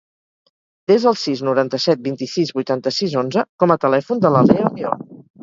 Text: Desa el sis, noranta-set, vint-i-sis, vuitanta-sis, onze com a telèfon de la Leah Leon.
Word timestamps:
Desa 0.91 1.09
el 1.11 1.17
sis, 1.23 1.43
noranta-set, 1.47 2.01
vint-i-sis, 2.07 2.53
vuitanta-sis, 2.61 3.15
onze 3.25 3.45
com 3.65 3.75
a 3.75 3.79
telèfon 3.85 4.27
de 4.27 4.35
la 4.39 4.43
Leah 4.51 4.75
Leon. 4.81 5.07